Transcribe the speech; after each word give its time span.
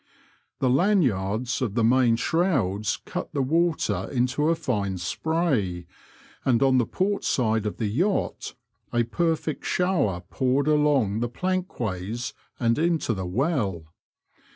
The 0.57 0.67
lanyards 0.71 1.61
of 1.61 1.75
the 1.75 1.83
main 1.83 2.15
shrouds 2.15 2.97
cut 3.05 3.31
the 3.33 3.43
water 3.43 4.09
into 4.11 4.55
fine 4.55 4.97
spray, 4.97 5.85
and 6.43 6.63
on 6.63 6.79
the 6.79 6.87
port 6.87 7.23
side 7.23 7.67
of 7.67 7.77
the 7.77 7.85
yacht 7.85 8.55
a 8.91 9.03
perfect 9.03 9.63
shower 9.63 10.21
poured 10.31 10.67
along 10.67 11.19
the 11.19 11.29
plankways 11.29 12.33
and 12.59 12.79
into 12.79 13.13
the 13.13 13.27
well. 13.27 13.85